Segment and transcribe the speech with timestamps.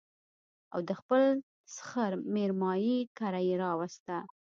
[0.73, 1.21] او د خپل
[1.75, 4.17] سخر مېرمايي کره يې راوسته